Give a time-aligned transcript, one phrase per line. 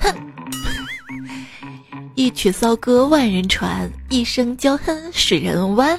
[0.00, 0.14] 哼，
[2.14, 5.98] 一曲骚歌万人传，一生娇哼使人弯。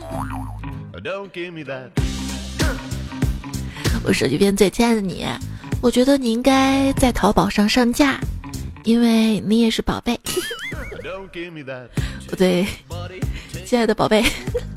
[4.04, 5.26] 我手机边最亲爱的你，
[5.82, 8.20] 我觉得你应该在淘宝上上架，
[8.84, 10.20] 因为你也是宝贝。
[12.28, 12.66] 不对，
[13.66, 14.24] 亲爱的宝贝，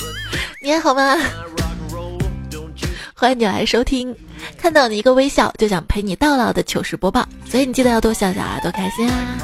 [0.62, 1.16] 你还好吗？
[3.14, 4.14] 欢迎你来收听，
[4.58, 9.38] 看到你一个微笑就想陪你到老的糗事播报，所以你记得要多笑笑啊，多开心啊！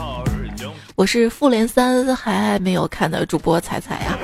[0.96, 4.18] 我是复联三还没有看的主播彩彩呀，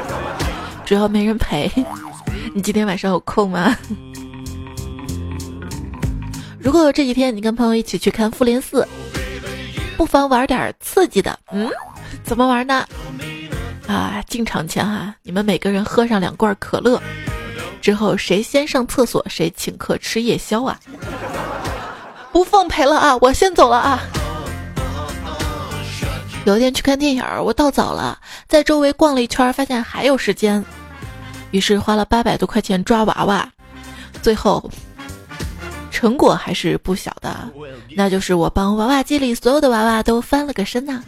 [0.84, 1.70] 主要没人陪。
[2.54, 3.74] 你今天晚上有空吗？
[6.58, 8.86] 如果这几天你跟朋友一起去看复联四，
[9.96, 11.38] 不妨玩点刺激的。
[11.52, 11.70] 嗯，
[12.24, 12.84] 怎么玩呢？
[13.86, 17.00] 啊，进场前哈，你们每个人喝上两罐可乐。
[17.80, 20.78] 之后谁先上厕所，谁请客吃夜宵啊！
[22.30, 24.00] 不奉陪了啊，我先走了啊！
[26.44, 30.64] 有一天去看电影，我到早了，在周围逛了一圈，发现还有时间，
[31.50, 33.48] 于是花了八百多块钱抓娃娃，
[34.22, 34.70] 最后
[35.90, 37.48] 成果还是不小的，
[37.96, 41.02] 那就是我帮娃娃机里所有的娃娃都翻了个身呐！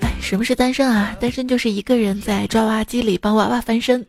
[0.00, 1.14] 哎，什么是单身啊？
[1.20, 4.04] 单身就是一个人在抓娃娃机里帮娃娃翻身。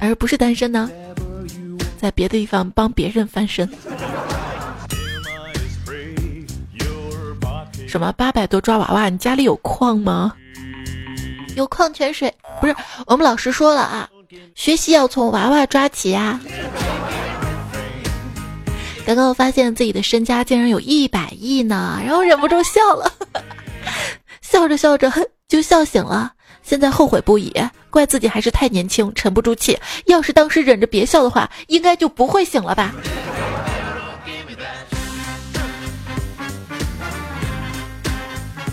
[0.00, 0.90] 而不是单身呢，
[1.98, 3.68] 在别的地方帮别人翻身。
[7.88, 9.08] 什么八百多抓娃娃？
[9.08, 10.32] 你家里有矿吗？
[11.56, 12.32] 有矿泉水？
[12.60, 12.74] 不是，
[13.06, 14.08] 我们老师说了啊，
[14.54, 16.40] 学习要从娃娃抓起啊。
[19.04, 23.12] 刚刚我发现自己的身家竟然有一百亿呢，然后忍不住笑了，
[24.40, 25.12] 笑着笑着
[25.48, 26.32] 就笑醒了。
[26.62, 27.52] 现在后悔不已，
[27.90, 29.78] 怪自己还是太年轻，沉不住气。
[30.06, 32.94] 要是当时忍着别笑的话，应该就不会醒了吧。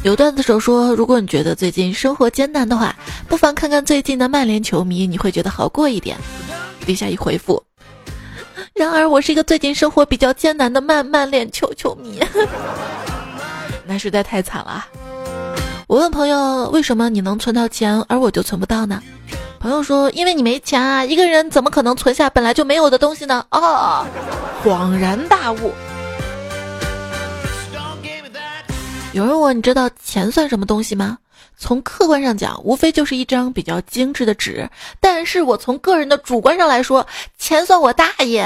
[0.04, 2.95] 有段子手说，如果你觉得最近生活艰难的话，
[3.28, 6.16] 不妨看看最近的曼联球迷，你会觉得好过一点。
[6.86, 7.61] 底下一回复，
[8.73, 12.22] 然而我是一个最近生活比较艰难的曼曼联球球迷，
[13.86, 14.88] 那实在太惨了。
[15.87, 19.02] 我问朋友：“为什么你能存到钱，而我就存不到呢？”
[19.58, 21.05] 朋友说：“因为你没钱啊！
[21.05, 24.05] 一个人怎么可能存下本来就没有的东西呢？”哦，
[24.65, 25.71] 恍然大悟。
[29.14, 31.17] 有人问：“你知道钱算什么东西吗？”
[31.58, 34.70] 从客观上讲，无非就是一张比较精致的纸。
[34.99, 37.08] 但是我从个人的主观上来说，
[37.39, 38.45] 钱算我大爷！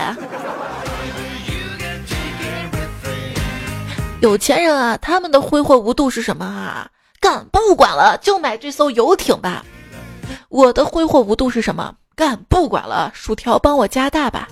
[4.22, 6.88] 有钱人啊，他们的挥霍无度是什么啊？
[7.22, 9.64] 干不管了，就买这艘游艇吧。
[10.50, 11.94] 我的挥霍无度是什么？
[12.16, 14.50] 干不管了，薯条帮我加大吧。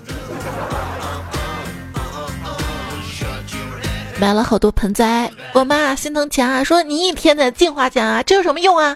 [4.19, 8.95] 买了好多盆栽，我妈心疼钱啊，说你一天在净花钱啊，这有什么用啊？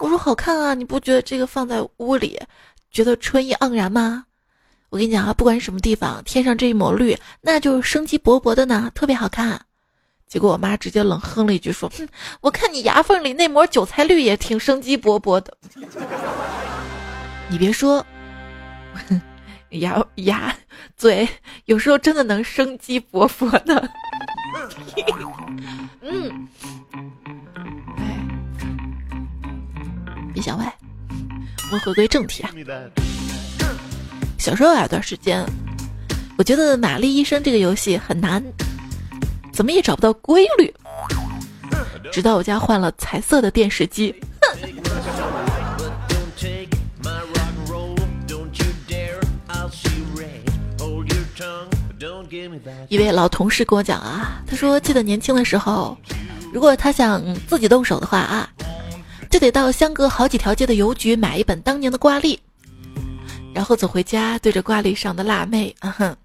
[0.00, 2.40] 我说好看啊，你不觉得这个放在屋里，
[2.90, 4.24] 觉得春意盎然吗？
[4.90, 9.60] 我跟你讲啊，不管什么地方，添上这一抹绿，那就是生机勃勃的呢，特别好看。
[10.28, 12.06] 结果我妈直接冷哼了一句，说：“哼，
[12.42, 15.56] 我看你牙缝里那抹韭菜绿也挺生机勃勃的。
[17.48, 18.04] 你别说，
[19.70, 20.54] 牙牙
[20.96, 21.26] 嘴
[21.64, 23.88] 有时候真的能生机勃勃的。
[26.02, 26.48] 嗯，
[27.96, 28.18] 哎，
[30.34, 30.74] 别想歪，
[31.68, 32.50] 我们回归正题啊。
[34.38, 35.42] 小时候有段时间，
[36.36, 38.42] 我觉得《玛丽医生》这个游戏很难。”
[39.58, 40.72] 怎么也找不到规律，
[42.12, 44.14] 直到我家换了彩色的电视机。
[52.88, 55.98] 一位老同事跟我讲啊，他说记得年轻的时候，
[56.54, 58.48] 如果他想自己动手的话啊，
[59.28, 62.38] 就得到相隔好几条街的邮局买一本当年的挂历，
[63.52, 66.16] 然后走回家对着挂历上的辣妹，啊哼。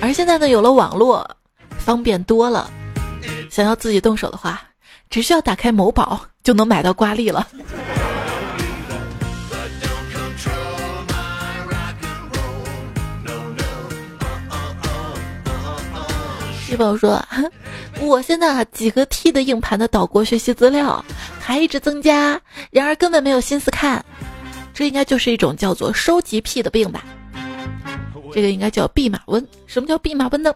[0.00, 1.28] 而现在呢，有了网络，
[1.78, 2.70] 方便多了。
[3.50, 4.62] 想要自己动手的话，
[5.10, 7.46] 只需要打开某宝就能买到挂历了。
[16.70, 17.22] 一宝说
[18.00, 21.04] ：“我现在几个 T 的硬盘的岛国学习资料
[21.38, 24.02] 还一直增加，然而根本没有心思看。
[24.72, 27.04] 这应该就是一种叫做收集癖的病吧。”
[28.34, 29.46] 这个应该叫弼马温。
[29.66, 30.52] 什么叫弼马温呢？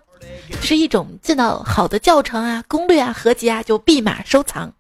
[0.63, 4.73] 是一种见到好的教程啊、攻略啊、合集啊就弼马收藏，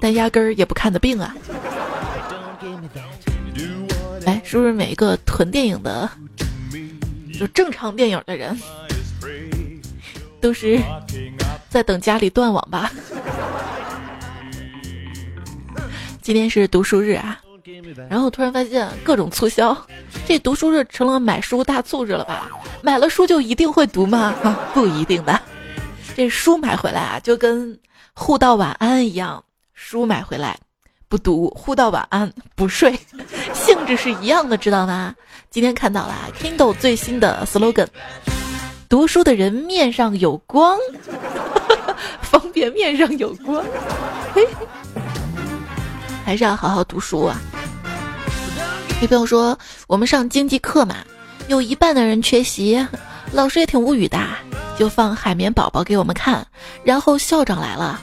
[0.00, 1.34] 但压根儿也不看的病啊。
[4.26, 6.10] 哎，是不是每一个囤电影的，
[7.38, 8.60] 就正常电影的人，
[10.40, 10.78] 都是
[11.68, 12.92] 在等家里断网吧。
[16.20, 17.40] 今天是读书日啊，
[18.08, 19.76] 然后突然发现各种促销，
[20.26, 22.48] 这读书日成了买书大促日了吧？
[22.82, 24.34] 买了书就一定会读吗？
[24.72, 25.40] 不一定的。
[26.16, 27.78] 这书买回来啊，就跟
[28.14, 29.42] 互道晚安一样，
[29.74, 30.58] 书买回来
[31.08, 32.98] 不读，互道晚安不睡，
[33.54, 35.14] 性质是一样的，知道吗？
[35.50, 37.86] 今天看到了 Kindle 最新的 slogan：
[38.88, 40.78] 读书的人面上有光，
[42.22, 43.64] 方便面上有光。
[44.34, 44.46] 嘿。
[46.24, 47.40] 还是要好好读书啊！
[49.00, 49.56] 女朋友说
[49.86, 50.96] 我们上经济课嘛，
[51.46, 52.84] 有一半的人缺席，
[53.30, 54.18] 老师也挺无语的，
[54.76, 56.44] 就放海绵宝宝给我们看。
[56.82, 58.00] 然后校长来了，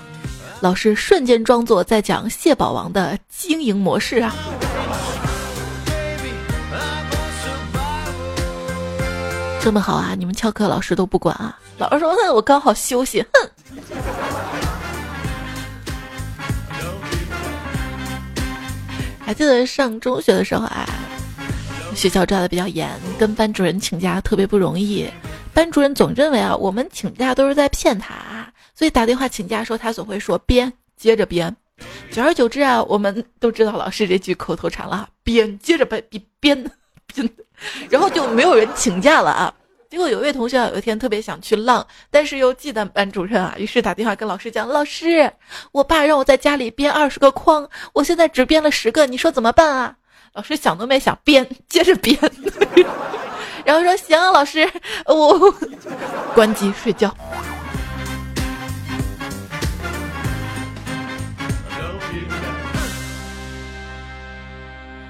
[0.62, 4.34] 老师瞬间装作在讲蟹堡王的经营模式啊！
[9.62, 11.60] 这么好啊，你们翘课老师都不管啊？
[11.78, 13.50] 老师说那我刚好休息，哼。
[19.26, 20.88] 还记得上中学的时候啊，
[21.96, 22.88] 学校抓的比较严，
[23.18, 25.10] 跟班主任请假特别不容易。
[25.52, 28.14] 班主任总认为啊，我们请假都是在骗他，
[28.76, 31.56] 所以打电话请假时候，他总会说编，接着编。
[32.12, 36.04] 久而久之啊，我们都知道老师这句口头禅了，编接着编
[36.40, 36.72] 编
[37.08, 37.30] 编，
[37.90, 39.54] 然后就没有人请假了啊。
[39.96, 45.32] 结果有一位同学有一天特别想去浪，但是又忌惮班主任啊，于是打电话跟老师讲：“老师，
[45.72, 49.96] 我爸让我在家里编二十个框，我现在只编了十个，你说怎么办啊？”
[50.36, 52.20] 老师想都没想，编，接着编，
[53.64, 54.70] 然后说：“行，老师，
[55.06, 55.50] 我
[56.34, 57.16] 关机睡觉。”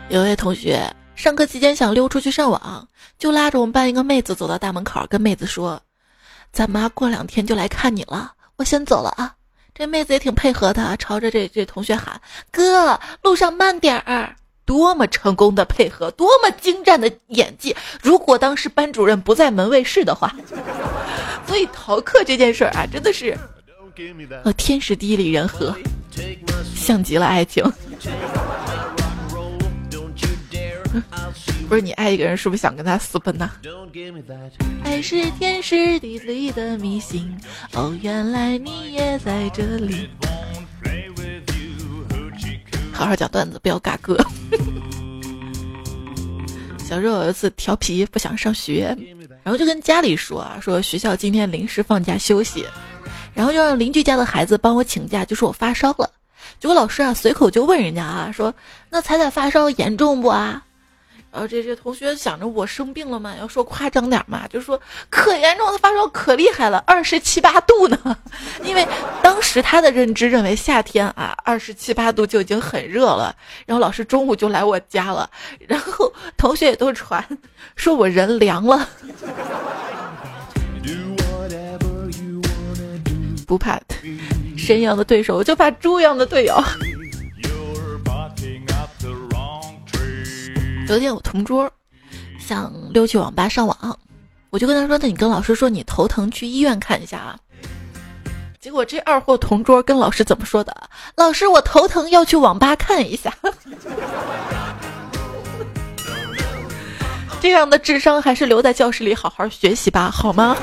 [0.09, 0.87] 有位同学。
[1.15, 5.81] 上课期间想溜出去上网，就拉着我们班一个妹子走到大门口，跟妹子说
[6.51, 9.33] ：“咱妈过两天就来看你了，我先走了啊。”
[9.73, 12.21] 这妹子也挺配合的，朝着这这同学喊
[12.51, 14.35] ：“哥，路上慢点儿。”
[14.65, 17.75] 多么成功的配合，多么精湛的演技！
[18.01, 20.35] 如果当时班主任不在门卫室的话，
[21.45, 23.37] 所以逃课这件事儿啊，真的是
[24.43, 25.75] 呃天时地利人和，
[26.75, 27.63] 像极了爱情。
[31.67, 33.49] 不是你爱一个人，是不是想跟他私奔呢？
[34.83, 37.35] 爱是天时地利的迷信。
[37.73, 40.09] 哦，原来你也在这里。
[42.93, 44.17] 好好讲段子，不要尬歌。
[46.79, 48.95] 小时候有一次调皮，不想上学，
[49.43, 52.63] 然后就跟家里说啊，说学校今天临时放假休息，
[53.33, 56.09] 然后就让邻居家的孩子帮我请假，就说我发烧了。
[56.59, 58.53] 结果老师啊，随口就问人家啊，说
[58.89, 60.63] 那彩彩发烧严重不啊？
[61.35, 64.79] 然后这这同学想着我生病了嘛，要说夸张点嘛，就说
[65.09, 68.17] 可严重，的发烧可厉害了，二十七八度呢。
[68.63, 68.87] 因为
[69.21, 73.35] 当时他的认知认为夏天啊，二十七八度就已经很热了。
[73.65, 75.29] 然后老师中午就来我家了，
[75.67, 77.21] 然后同学也都传
[77.75, 78.87] 说我人凉了。
[83.45, 83.77] 不怕
[84.57, 86.55] 神一样的对手，就怕猪一样的队友。
[90.87, 91.71] 有一天我同桌
[92.39, 93.99] 想溜去网吧上网，
[94.51, 97.35] 我就跟他说：“那你跟老师说你头疼，去医院看一下啊。”
[98.61, 100.75] 结果这二货同桌跟老师怎么说的？
[101.15, 103.33] 老师，我头疼，要去网吧看一下。
[107.41, 110.55] 这样的智商还是留在教室里好好学习吧，好吗？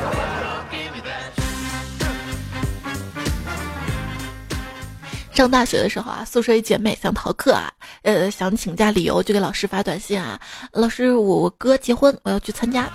[5.35, 7.73] 上大学的时候啊，宿舍一姐妹想逃课啊，
[8.03, 10.39] 呃，想请假理由就给老师发短信啊，
[10.73, 12.89] 老师，我我哥结婚，我要去参加。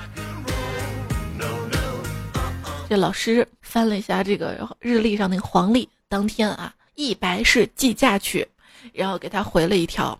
[2.87, 8.47] 这老师翻了一下这个日历上那个黄历，当天啊，一白是计价去，
[8.93, 10.17] 然后给他回了一条，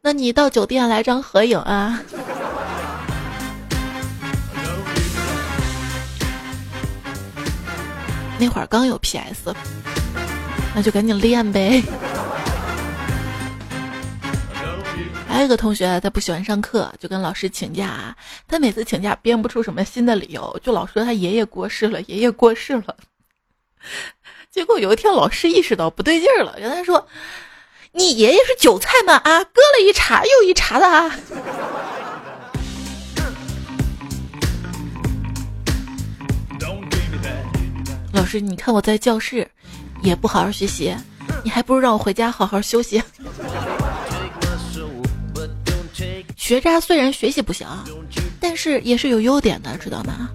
[0.00, 2.02] 那你到酒店来张合影啊。
[8.40, 9.54] 那会儿刚有 PS。
[10.78, 11.82] 那就赶紧练呗。
[15.26, 18.16] 还有一个同学，他不喜欢上课，就跟老师请假。
[18.46, 22.96] 他每次请假编不出什么新的理由，就老说他爷爷过世了，爷爷过世了。
[24.52, 27.08] 结果有一天，老师意识到不对劲儿了，跟他说
[27.90, 29.14] ：“你爷爷是韭菜吗？
[29.14, 31.10] 啊，割了一茬又一茬的啊！”
[38.14, 39.50] 老师，你看我在教室。
[40.02, 40.94] 也不好好学习，
[41.42, 43.02] 你还不如让我回家好好休息。
[46.36, 47.66] 学渣虽然学习不行，
[48.40, 50.30] 但是也是有优点的，知道吗？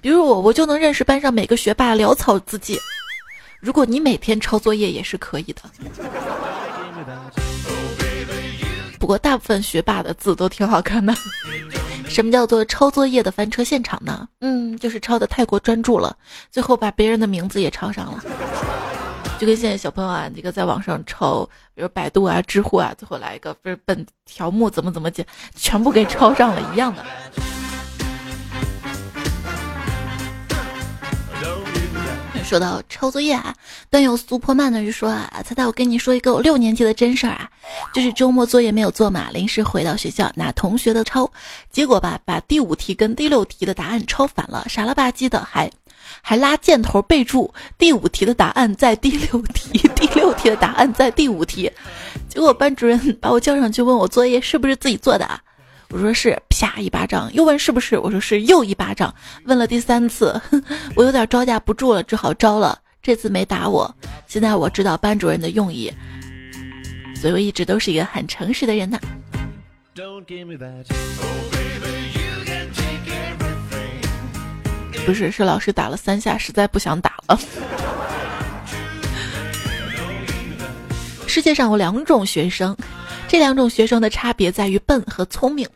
[0.00, 2.78] 比如我，我就能认识班上每个学霸，潦草字迹。
[3.60, 5.62] 如果你每天抄作业也是可以的。
[8.98, 11.14] 不过大部分学霸的字都挺好看的。
[12.08, 14.26] 什么叫做抄作业的翻车现场呢？
[14.40, 16.16] 嗯，就是抄的太过专注了，
[16.50, 18.24] 最后把别人的名字也抄上了。
[19.38, 27.04] 就跟现在小朋友啊，这个在网上抄，比如百度啊、知乎啊，最后来一个不是本条目怎么怎么解，全部给抄上了一样的。
[32.42, 33.54] 说到抄作业啊，
[33.90, 37.50] 段友苏破曼呢就说啊，猜猜我跟你说一个我六年级的真事儿啊，
[37.92, 41.30] 就是周末作业没有做嘛，临时回到学校拿同学的抄，
[41.70, 45.70] 结果吧把第五题跟第六题的答案抄反了，傻了吧唧的还
[46.20, 51.70] 还拉箭头备注第五题的答案在第六题，第六题的答案在第五题，
[52.28, 55.40] 结果班主任把我叫上去问我作业是不是自己做的啊。
[55.90, 60.38] 我说是，啪一巴掌，又问是不是，我说是，又一巴掌，问了第三次，
[60.94, 62.78] 我有点招架不住了，只好招了。
[63.02, 63.94] 这次没打我，
[64.26, 65.90] 现在我知道班主任的用意，
[67.16, 68.98] 所以我一直都是一个很诚实的人呐。
[75.08, 77.40] 不是，是老师打了三下，实在不想打了。
[81.26, 82.76] 世界上有两种学生。
[83.26, 85.66] 这两种学生的差别在于笨和聪明。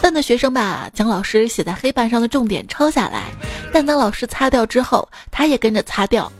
[0.00, 3.24] 笨的学生吧，将老师写在黑板上的重点抄下来，
[3.72, 6.30] 但当老师擦掉之后，他也跟着擦掉；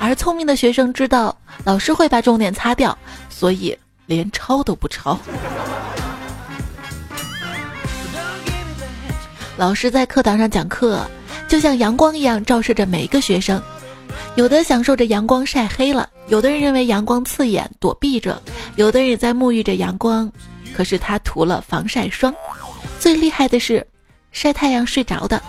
[0.00, 2.98] 而聪明的学生知道老师会把重点擦掉，
[3.30, 5.16] 所以连抄都不抄。
[9.56, 11.08] 老师在课堂上讲课，
[11.52, 13.62] 就像阳光一样照射着每一个学生。
[14.36, 18.40] 有的享受着阳光晒黑了，有的人认为阳光刺眼躲避着，
[18.76, 20.32] 有的人也在沐浴着阳光，
[20.74, 22.34] 可是他涂了防晒霜。
[22.98, 23.86] 最厉害的是，
[24.30, 25.42] 晒太阳睡着的。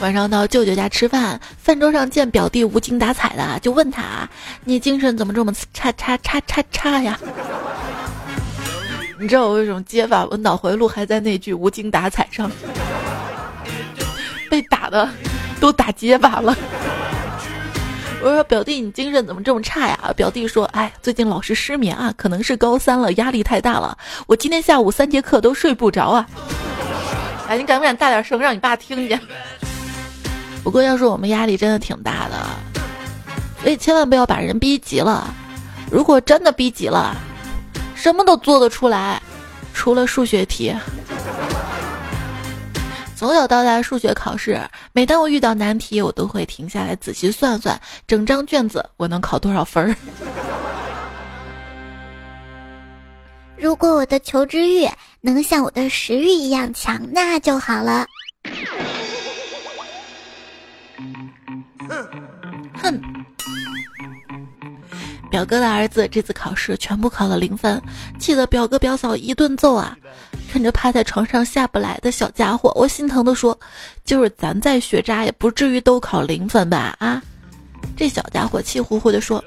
[0.00, 4.26] 晚上到舅舅家吃饭，饭桌上见表弟无精打采的，就问他
[4.64, 7.20] ：“你精神怎么这么差差差差差呀？”
[9.20, 10.24] 你知道我为什么结巴？
[10.30, 12.50] 我脑回路还在那句无精打采上。
[14.48, 15.06] 被打的
[15.60, 16.56] 都打结巴了。
[18.22, 20.10] 我说表弟，你精神怎么这么差呀？
[20.16, 23.96] 表弟说：“哎，最近老是失眠啊，可能是高三了，压力太大了。
[24.26, 26.26] 我今天下午三节课都睡不着啊。”
[27.46, 29.20] 哎，你敢不敢大点声，让你爸听见？
[30.64, 32.36] 不过要是我们压力真的挺大的，
[33.62, 35.34] 所以千万不要把人逼急了。
[35.90, 37.14] 如果真的逼急了，
[38.00, 39.20] 什么都做得出来，
[39.74, 40.74] 除了数学题。
[43.14, 44.58] 从小到大，数学考试，
[44.92, 49.94] 每当我遇到难题，我都会停下来仔细算算，整张卷子我能考多少分儿。
[53.58, 54.88] 如果我的求知欲
[55.20, 58.06] 能像我的食欲一样强，那就好了。
[62.82, 62.98] 哼，
[65.30, 67.80] 表哥的儿子这次考试全部考了零分，
[68.18, 69.96] 气得表哥表嫂一顿揍啊。
[70.52, 73.58] 看着趴在床上下不来的小家伙，我心疼的说
[74.04, 77.22] ：“就是咱再学渣，也不至于都考零分吧？”啊！
[77.96, 79.42] 这小家伙气呼呼的说：“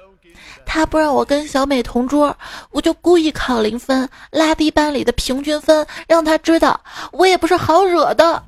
[0.66, 2.36] 他不让我跟小美同桌，
[2.72, 6.80] 我就故意考零分，拉低班里的平均分，让他知道
[7.12, 8.42] 我也不是好惹的。”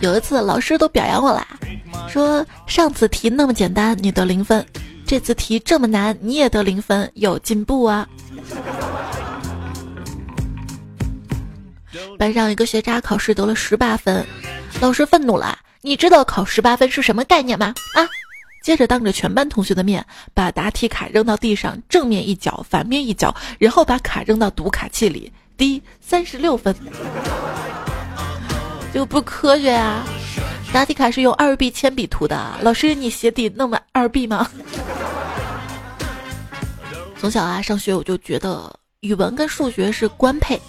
[0.00, 1.46] 有一次，老师都表扬我啦，
[2.08, 4.64] 说上次题那么简单，你得零分。
[5.06, 8.08] 这次题这么难，你也得零分，有进步啊！
[12.18, 14.24] 班上一个学渣考试得了十八分，
[14.80, 15.58] 老师愤怒了。
[15.82, 17.74] 你知道考十八分是什么概念吗？
[17.94, 18.08] 啊！
[18.62, 26.74] 接着当着全班同学的面，把答题卡扔到地上，正面一角，反面一角，然后把卡扔到读卡器里，滴三十六分。
[28.94, 30.02] 就不科学啊！
[30.74, 34.50] 答题卡是用二 B 铅笔涂的，老师，你鞋底那么二 B 吗？
[37.16, 40.60] 从小啊，上学我就觉得语文跟数学是官配，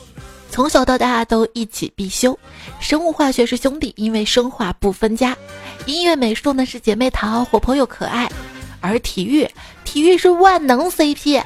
[0.51, 2.37] 从小到大都一起必修。
[2.79, 5.35] 生物化学是兄弟，因为生化不分家。
[5.87, 8.31] 音乐美术呢是姐妹淘，活泼又可爱。
[8.81, 9.49] 而体育，
[9.85, 11.41] 体育是万能 CP，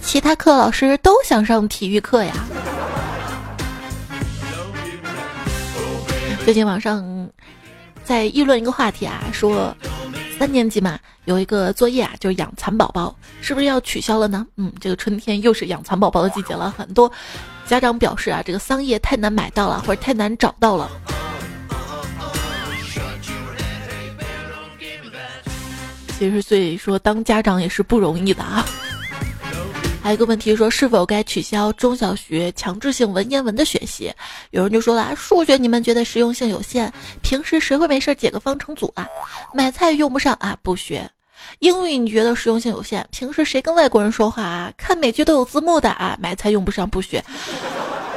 [0.00, 2.32] 其他课老师都想上体育课呀。
[6.46, 7.28] 最近网上。
[8.04, 9.74] 在议论一个话题啊，说
[10.38, 14.46] 三年级嘛有一个作业啊，就养蚕宝宝，是不是要取消了呢？
[14.56, 17.10] 嗯，这个春天又是养蚕宝宝的季节了，很多
[17.66, 20.90] 家长表示啊，这个桑叶太难买到了，或者太难找到了。
[26.18, 28.64] 其实，所以说当家长也是不容易的啊。
[30.04, 34.12] 还有一个问题说，是否该取消中小学强制性文言文的学习？
[34.50, 36.92] 有人就说了，数学你们觉得实用性有限，
[37.22, 39.08] 平时谁会没事解个方程组啊？
[39.54, 41.10] 买菜用不上啊，不学。
[41.60, 44.70] 英语你觉得实用性有限，平时谁跟外国人说话啊？
[44.76, 47.24] 看美剧都有字幕的啊，买菜用不上，不学。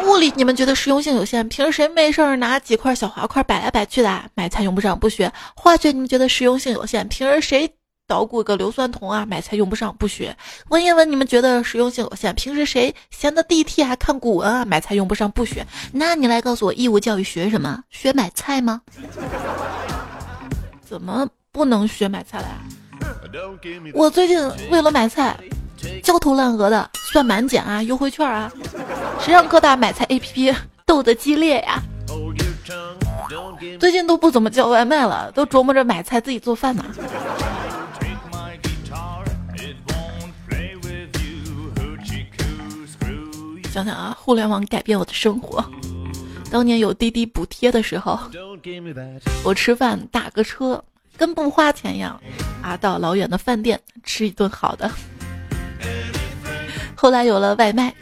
[0.04, 4.24] 物理你们觉得实用性有限，平时谁没事儿拿几块小滑块摆来摆去的？
[4.36, 5.32] 买菜用不上，不学。
[5.56, 7.70] 化学你们觉得实用性有限，平时谁
[8.08, 9.26] 捣鼓个硫酸铜啊？
[9.26, 10.36] 买菜用不上，不学。
[10.70, 14.64] 文言文你们觉得实用性有限，平时谁闲的地铁还看古文啊？
[14.64, 15.68] 买菜用不上，不学。
[15.92, 17.84] 那你来告诉我，义务教育学什么？
[17.90, 18.82] 学买菜吗？
[20.88, 22.60] 怎么不能学买菜了呀？
[23.94, 24.40] 我最近
[24.72, 25.38] 为了买菜，
[26.02, 28.50] 焦头烂额的算满减啊，优惠券啊，
[29.20, 31.84] 谁让各大买菜 APP 斗得激烈呀？
[33.78, 36.86] 最近都不怎么叫外卖了，都琢磨着买菜自己做饭呢。
[43.78, 45.64] 想想啊，互联网改变我的生活。
[46.50, 48.20] 当年有滴滴补贴的时候，
[49.44, 50.84] 我吃饭打个车。
[51.16, 52.20] 跟不花钱一样，
[52.62, 54.90] 啊，到老远的饭店吃一顿好的。
[56.96, 57.94] 后来有了外卖，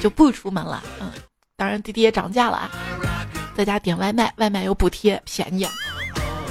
[0.00, 0.82] 就不出门了。
[1.00, 1.10] 嗯，
[1.56, 2.70] 当然滴滴也涨价了啊，
[3.54, 5.66] 在家点外卖，外卖有补贴，便宜。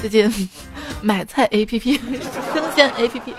[0.01, 0.49] 最近
[1.01, 1.99] 买菜 APP，
[2.53, 3.33] 生鲜 APP，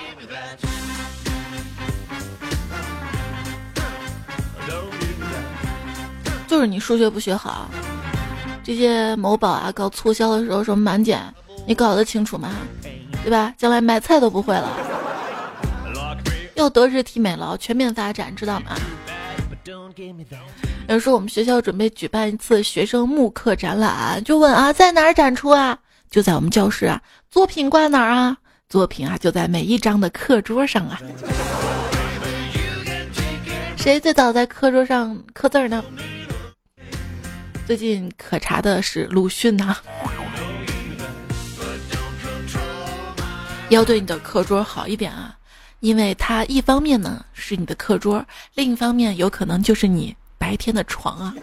[6.55, 7.69] 就是你数学不学好，
[8.63, 11.21] 这些某宝啊搞促销的时候什么满减。
[11.67, 12.49] 你搞得清楚吗？
[13.25, 13.53] 对吧？
[13.59, 14.71] 将来买菜都不会了。
[16.55, 18.77] 要德智体美劳全面发展，知道吗？
[19.67, 19.85] 有
[20.87, 25.77] 人说我们学校准备举办一次学生慕课展览，就问啊，在哪儿展出啊？
[26.09, 27.03] 就在我们教室啊。
[27.33, 28.37] 作品挂哪儿啊？
[28.69, 31.01] 作品啊，就在每一张的课桌上啊。
[33.77, 35.85] 谁最早在课桌上刻字呢？
[37.67, 39.75] 最近可查的是鲁迅呐。
[43.71, 45.35] 要对你的课桌好一点啊，
[45.81, 51.35] 因为它一方面呢是你的课桌，另一方面有可能就是你白天的床啊。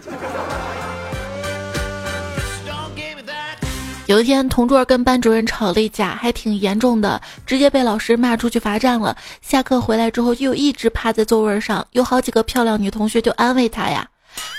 [4.05, 9.17] 有一天，同桌跟班主任吵了一架，还挺严重的，直接被老师骂出去罚站了。
[9.41, 14.07] 下课回来之后，又一直趴在座位上，有好几个漂亮女同学就安慰他呀。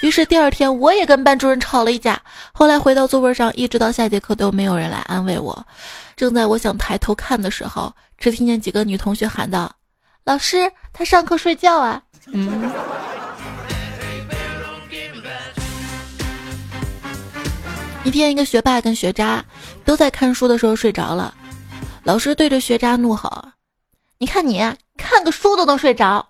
[0.03, 2.21] 于是第二天，我也跟班主任吵了一架。
[2.53, 5.67] 后来回到座位上，一直到下节课都没有人来安慰我。
[6.17, 9.71] 正在我想抬头看的时候，只听见几个女同学喊道
[10.25, 12.71] ：“老师，他上课睡觉啊！”嗯。
[18.05, 19.45] 一天，一个学霸跟学渣
[19.85, 21.33] 都在看书的时候睡着了。
[22.03, 23.45] 老师对着学渣怒吼
[24.19, 24.59] ：“你看你
[24.97, 26.29] 看个书都能睡着，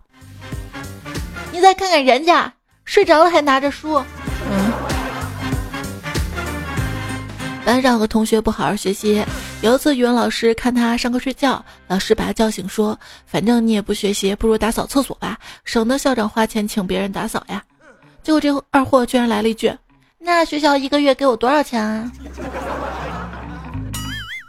[1.51, 2.53] 你再看看人家
[2.93, 3.97] 睡着了还拿着书。”
[4.53, 4.71] 嗯
[7.65, 9.25] 班上有个同学不好好学习，
[9.63, 17.65] 有一次语文老师看他上课睡觉，老师把他叫醒说：“反正你也不学习，不如打扫厕所吧，省得校长花钱请别人打扫呀。”
[18.23, 19.73] 结果这二货居然来了一句
[20.19, 22.13] ：“那学校一个月给我多少钱啊？”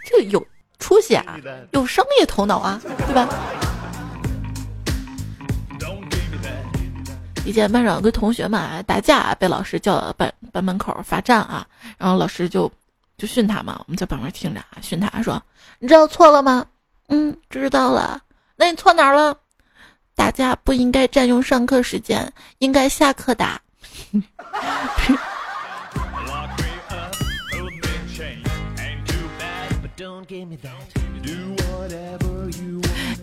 [0.09, 0.45] 这有
[0.79, 1.37] 出息啊，
[1.71, 3.29] 有商业头脑啊，对吧？
[7.45, 12.71] 以前班长跟同学嘛打架，被老师叫到班班门口罚站啊，然后老师就。
[13.15, 15.41] 就训他嘛，我们在旁边听着啊，训他说
[15.77, 16.65] ：“你知道错了吗
[17.09, 18.19] ？”“嗯，知道了。
[18.57, 19.37] ”“那你错哪儿了
[20.15, 23.61] ？”“打架不应该占用上课时间，应该下课打。”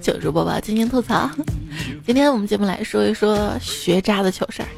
[0.00, 1.30] 糗事播报，今天吐槽。
[2.06, 4.68] 今天我们节目来说一说学渣的糗事儿。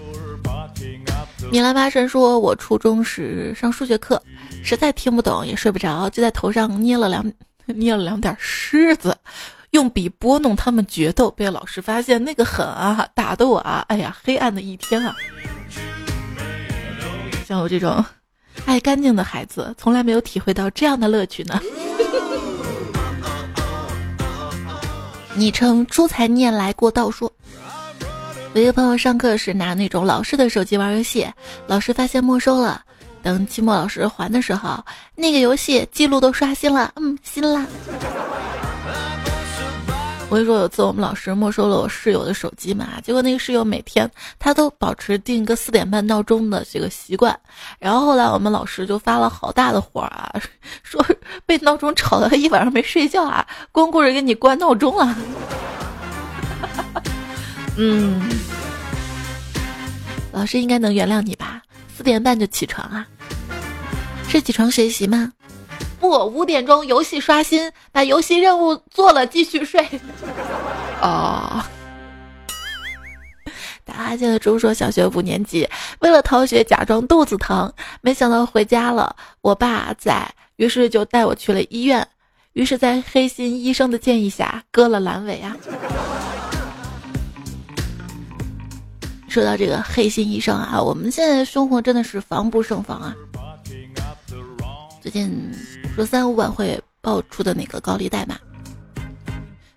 [1.50, 4.20] 米兰巴神说：“我初中时上数学课。”
[4.64, 7.24] 实在听不懂也睡不着，就在头上捏了两
[7.66, 9.16] 捏了两点虱子，
[9.70, 15.14] 用笔拨弄他们决斗，被老师发现，那个狠啊，打的我啊，哎呀，黑暗的一天啊！
[17.46, 18.04] 像我这种
[18.64, 21.61] 爱干净的孩子，从来没有体会到这样的乐趣呢。
[25.35, 27.31] 昵称猪才念来过道说，
[28.55, 31.27] 有一个朋友上课时拿那种老式的手机玩游戏，
[31.66, 32.83] 老师发现没收了。
[33.23, 37.64] 等期末老师还的时候，那个游戏记录都刷新了，嗯，新啦。
[40.33, 47.38] 我跟你说，有次我们老师没收了我室友的手机嘛，结果那个室友每天他都保持定个四点半闹钟的这个习惯，
[47.79, 50.33] 然后后来我们老师就发了好大的火啊，
[50.83, 51.05] 说
[51.45, 55.14] 被闹钟吵得一晚上没睡觉啊，光顾着给你关闹钟了。
[57.77, 58.23] 嗯，
[60.33, 61.61] 老师应该能原谅你吧？
[61.95, 63.07] 四点半就起床啊？
[64.31, 65.31] 是起床学习吗？
[66.02, 69.88] 不，五点钟游戏刷新，把游戏任务做了，继续睡。
[71.00, 71.62] 哦。
[73.84, 75.68] 打哈欠的猪说：“小学五年级，
[76.00, 82.04] 为了逃学，假装肚子疼，没想到回家了，我爸在，于是就带我去了医院。
[82.54, 85.56] 于是，在黑心医生的建议下，割了阑尾啊。”
[89.28, 93.14] 说到这个黑心医生啊，我们现在生活真的是防不胜防啊。
[95.12, 95.31] 近
[95.94, 98.38] 说三五晚会爆出的那个高利贷嘛，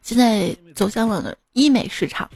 [0.01, 2.29] 现在走向了医美市场。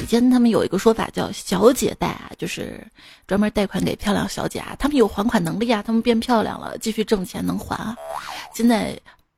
[0.00, 2.86] 以前他们有一个说法叫“小姐贷”啊，就是
[3.26, 7.96] 专门贷款给漂亮小姐啊，他们有还款能力啊，他们变漂亮了，继续挣钱能还啊。
[8.52, 8.94] 现在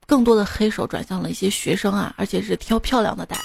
[0.07, 3.37] 更多的黑手转向了一些学生啊，而且是挑漂亮的贷。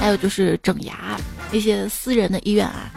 [0.00, 1.20] 还有就是整牙，
[1.52, 2.90] 一些私人的医院啊，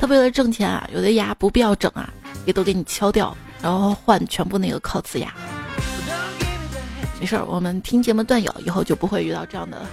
[0.00, 2.12] 他为了挣钱啊，有的牙不必要整啊，
[2.44, 5.32] 也都给你敲掉，然后换全部那个烤瓷牙。
[7.18, 9.86] 没事儿，我们听节目段友以后就不会遇到这样的，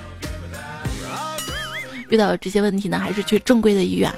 [2.09, 4.13] 遇到这些问题呢，还是去正规的医院。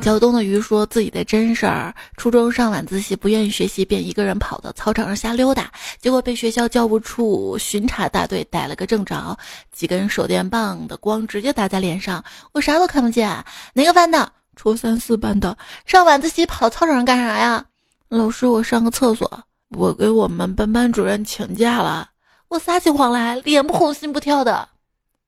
[0.00, 9.36] 胶东的鱼说自己的真事儿：初中上晚自习不愿意学习，便一个人跑到操场上瞎溜达，结果被学校教务处巡查大队逮了个正着，
[9.70, 13.28] 几根手电棒的光直接打在脸上，我啥都看不见。
[13.74, 14.32] 哪个班的？
[14.56, 15.56] 初三四班的。
[15.84, 17.66] 上晚自习跑操场上干啥呀？
[18.08, 19.30] 老师，我上个厕所，
[19.68, 22.08] 我给我们班班主任请假了。
[22.48, 24.70] 我撒起谎来，脸不红心不跳的，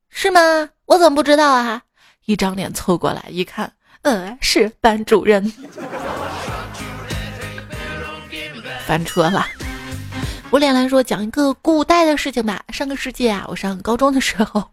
[0.09, 0.71] 是吗？
[0.87, 1.83] 我怎么不知道啊？
[2.25, 5.53] 一张脸凑过来一看，嗯，是班主任。
[8.87, 9.47] 翻车了。
[10.51, 12.63] 我脸来说讲一个古代的事情吧。
[12.71, 14.71] 上个世纪啊，我上高中的时候。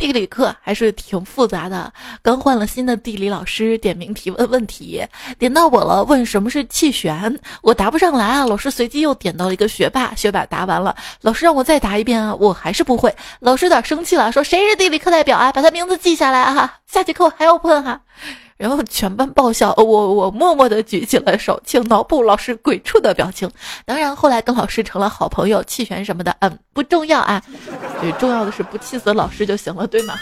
[0.00, 5.04] 地理课还是挺复杂的，刚换了新的地理老师，点名提问问题，
[5.38, 8.46] 点到我了，问什么是气旋，我答不上来啊。
[8.46, 13.14] 老师随机又点到了一个学霸，学霸答完了，老师让我再答一遍啊，我还是不会。
[13.40, 15.52] 老师有点生气了，说谁是地理课代表啊？
[15.52, 18.00] 把他名字记下来啊，下节课还要问哈。
[18.60, 23.50] 然后全班爆笑，我我默默地举起了手，请脑补老师鬼畜的表情。
[23.86, 27.42] 当然后来跟老师成了好朋友，气旋什么的，嗯，不重要啊。
[28.02, 30.14] 最重要的是不气死老师就行了，对吗？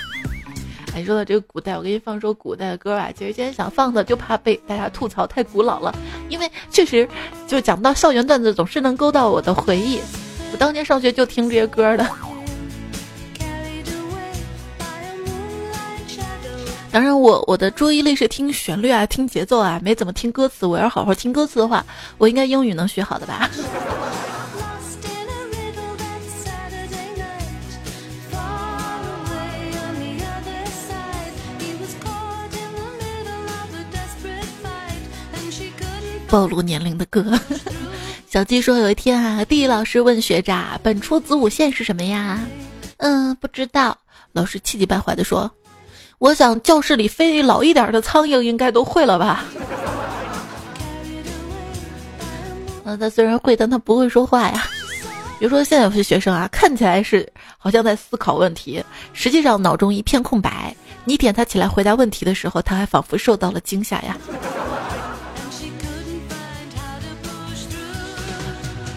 [0.94, 3.11] 哎，说到这个古代，我给你放首古代的歌吧。
[3.11, 5.92] 其实今天想放的，就怕被大家吐槽太古老了，
[6.29, 7.09] 因为确实
[7.48, 10.01] 就讲不到校园段子，总是能勾到我的回忆。
[10.53, 12.07] 我当年上学就听这些歌的。
[16.90, 20.64] 当然，我我的注意力是听旋律啊，听节奏啊，没怎么听歌词。
[20.66, 21.85] 我要好好听歌词的话，
[22.16, 23.48] 我应该英语能学好的吧？
[36.29, 37.38] 暴露年龄的歌。
[38.29, 42.40] 小鸡说，有一天啊，地理老师问学渣：“本初子午线是什么呀？”
[42.98, 43.96] 嗯，不知道。
[44.33, 45.51] 老师气急败坏地说。
[46.18, 49.44] 我想教室里飞老一点的苍蝇应该都会了吧？
[52.85, 54.66] 嗯， 他虽然会，但他不会说话呀。
[55.38, 60.74] 比如说现在有些学生啊，看起来是好像在思考问题，实际上脑中一片空白。
[61.04, 64.16] 你点他起来回答问题的时候，他还仿佛受到了惊吓呀。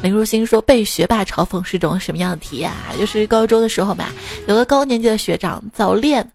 [0.01, 2.89] 林如新说被学霸嘲讽是种什么样的体验啊？
[2.97, 4.07] 就是高中的时候嘛，
[4.47, 6.27] 有个高年级的学长早恋。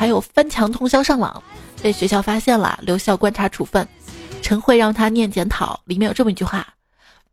[0.00, 1.42] 还有翻墙通宵上网，
[1.82, 3.86] 被学校发现了，留校观察处分。
[4.40, 6.66] 陈慧让他念检讨，里面有这么一句话：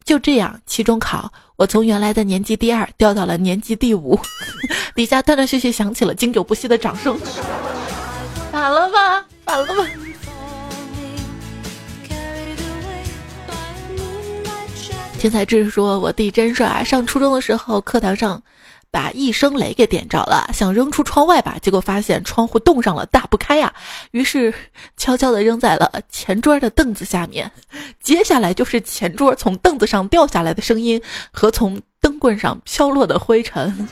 [0.03, 4.19] 就这样，期中考我从原来的年级第二掉到了年级第五。
[4.95, 7.17] 底下断断续续响起了经久不息的掌声。
[8.51, 9.89] 反了吧，反了吧。
[15.17, 18.43] 天才志说：“我弟真帅，上初中的时候课堂上。”
[18.89, 23.73] 把一声雷给点着了，想扔出窗外吧，结果发现窗户冻上了，打不开呀。
[24.11, 24.53] 于是
[24.95, 27.51] 悄悄地扔在了前桌的凳子下面。
[28.01, 33.87] 接下来就是前桌从凳子上掉下来的声音和从灯棍上飘落的灰尘。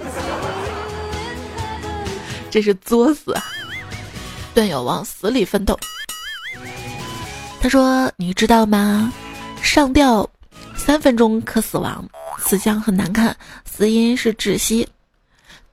[2.49, 3.43] 这是作死啊！
[4.53, 5.77] 段友往死里奋斗。
[7.59, 9.11] 他说：“你知道吗？
[9.61, 10.29] 上吊
[10.77, 14.87] 三分钟可死亡，死相很难看，死因是窒息。”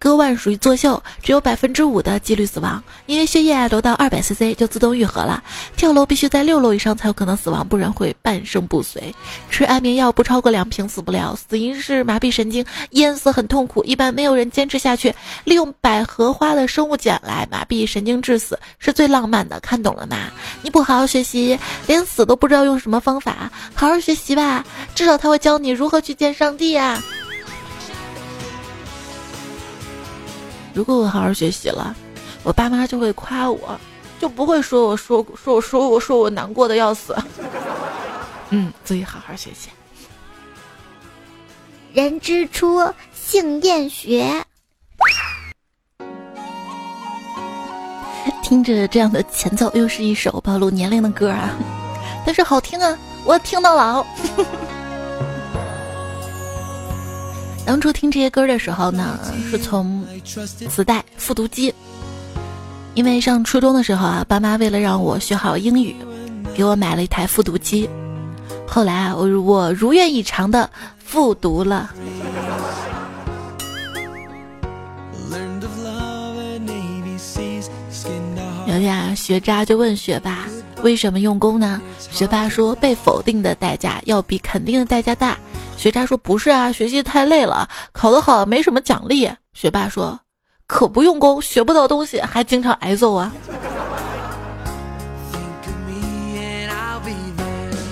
[0.03, 5.41] 割腕属于作秀，只有百分之五的几率死亡，因为血液流到二百 cc 就自动愈合了。
[5.77, 9.15] 跳楼必须在六楼以上才有可能死亡，不然会半生不遂。
[9.49, 15.15] 吃安眠药不超过两瓶死不了，死因是麻痹神经，淹死很痛苦，一般没有人坚持下去。
[15.45, 20.17] 利用百合花的生物碱来麻痹神经致死是最浪漫的，看懂了吗？
[20.63, 24.65] 你不好好学习，连死都不知道用什么方法，好好学习吧，
[24.97, 27.01] 至少他会教你如何去见上帝呀。
[30.75, 31.95] 如果我好好学习了，
[32.43, 33.79] 我爸妈就会夸我，
[34.21, 37.17] 就不会说我说说我说我说我难过的要死。
[38.51, 39.69] 嗯，自己好好学习。
[41.93, 44.45] 人之初，性厌学。
[48.43, 51.51] 听着这样的前奏，又是一首暴露年龄的歌啊，
[52.25, 54.05] 但是好听啊，我听到老。
[57.65, 59.19] 当初听这些歌的时候呢，
[59.51, 61.73] 是从磁带、复读机。
[62.95, 65.97] 因为上初中的时候啊，爸妈为了让我学好英语，
[66.55, 67.89] 给我买了一台复读机。
[68.67, 71.91] 后来啊，我我如愿以偿的复读了。
[78.67, 80.47] 有天，学渣就问学霸
[80.83, 81.81] 为什么用功呢？
[81.99, 85.39] 学霸说被否定的代价要比肯定的代价大。
[85.83, 90.21] 学渣说：“不是啊，学习太累了，考得好没什么奖励。”学霸说
[90.69, 93.33] ：“可不用功，学不到东西，还经常挨揍啊。”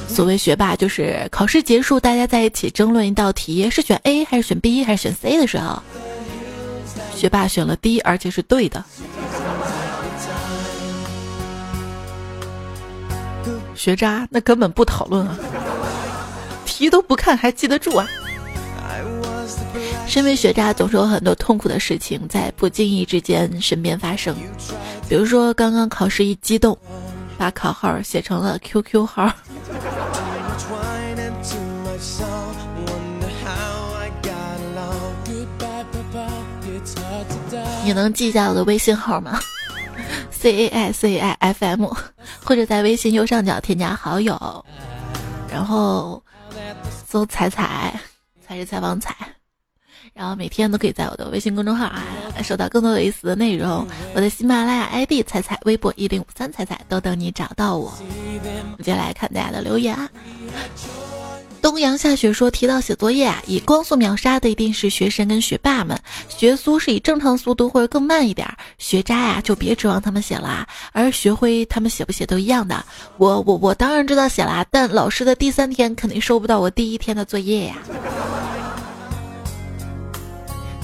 [0.06, 5.82] 所谓学霸，就是考试结束，大家在一起争论一道题是选 A 还是选 B 还是选 C 的时候，
[7.16, 8.84] 学霸选了 D，而且是对的。
[13.74, 15.36] 学渣那根本不讨论啊。
[16.80, 18.08] 题都不看还记得住啊！
[20.08, 24.34] 身为学渣，总是有很多痛苦的事情在不经意之间身边发生。
[25.06, 26.76] 比如说，刚刚考试一激动，
[27.36, 29.30] 把考号写成了 QQ 号。
[37.84, 39.38] 你能记下我的微信号吗
[40.30, 41.92] ？C A I C A I F M，
[42.42, 44.64] 或者在微信右上角添加好友，
[45.52, 46.22] 然后。
[47.10, 47.98] 搜彩彩，
[48.46, 49.12] 才是采访彩，
[50.14, 52.04] 然后每天都可以在我的微信公众号啊
[52.44, 53.84] 收到更多有意思的内容。
[54.14, 57.92] 我的喜马拉雅 ID 彩彩，微博一零五三彩彩都等你找到我。
[57.98, 59.92] 我们接下来看大家的留言。
[59.92, 60.08] 啊。
[61.60, 70.66] 东阳下雪说：“提到写作业啊，以光速秒杀的一定是学神跟学霸们，学苏是以正常速度或者更慢一点，学渣呀就别指望他们写了。
[70.92, 72.84] 而学辉他们写不写都一样的。
[73.18, 77.76] 我我我当然知道写了，但老师的第三天肯定收不到我第一天的作业呀。”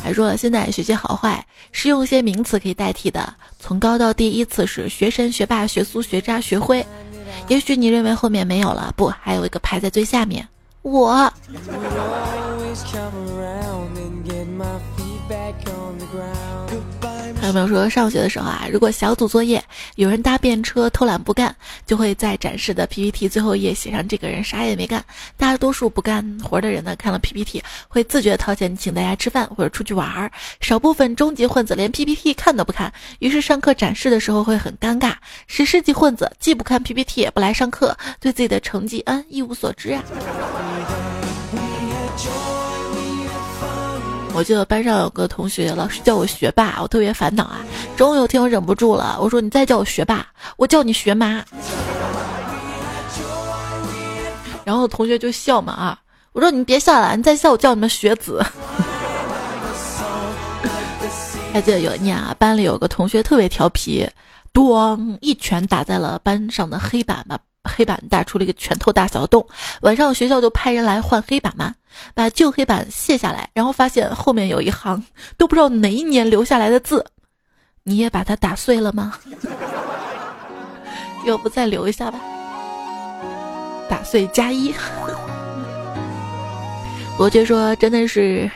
[0.03, 6.87] 还说现在学习好坏是用一些名词可以代替的，从高到低依次是学神、学霸、学苏、学渣、学辉。
[7.49, 10.47] 也许你认为后面没有了，不，还有一个排在最下面。
[10.87, 11.33] 我。
[17.39, 18.67] 还有没有说上学的时候啊？
[18.73, 19.63] 如果小组作业
[19.97, 25.05] 有人搭便车偷懒不干，就会在展示的 PPT 最后一页写上这个人啥也没干。
[25.37, 30.31] 大多数不干活的人呢，看了 PPT 会自觉掏钱请大家吃饭或者出去玩儿。
[30.61, 35.15] 少部分终极混子连 PPT 看都不看，于是上课展示的时候会很尴尬。
[35.47, 40.03] 十世纪混子既不看 PPT 也不来上课，对自己的成绩嗯一无所知啊。
[44.37, 47.65] 我记得班上有个同学，老师叫我学霸，我特别烦恼啊。
[47.97, 50.27] 终于有天我忍不住了，我说：“你再叫我学霸，
[50.59, 51.43] 我叫你学妈。”
[54.63, 55.99] 然后同学就笑嘛啊，
[56.33, 58.45] 我说：“你别笑了，你再笑我叫你们学子。”
[61.55, 64.07] 还记得有一年啊，班里有个同学特别调皮，
[64.53, 67.39] 咣一拳打在了班上的黑板吧。
[67.67, 69.47] 黑板打出了一个拳头大小的洞，
[69.83, 71.75] 晚上学校就派人来换黑板嘛，
[72.15, 75.03] 把旧黑板卸下来，然后发现后面有一行
[75.37, 77.05] 都不知道哪一年留下来的字，
[77.83, 79.15] 你也把它打碎了吗？
[81.27, 82.21] 要不再留一下吧，
[83.89, 84.73] 打碎加一。
[87.19, 88.51] 伯爵说：“真的是。”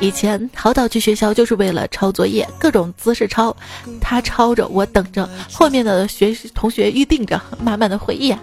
[0.00, 3.54] 以前好早去学校就是为了抄作业，各种姿势抄，
[4.00, 8.40] 他抄着我等着，后面的学同学预定着，满满的回忆啊。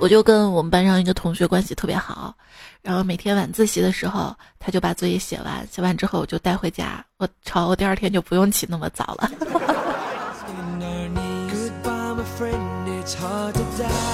[0.00, 2.34] 我就跟我们班上一个同学关系特别好，
[2.82, 9.30] 然后每天晚自习的时候，他就把作业写完，写完之后我就带回家，我抄，我第二天就不用起那么早了。